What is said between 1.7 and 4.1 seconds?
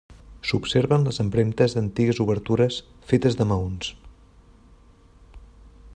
d'antigues obertures fetes de maons.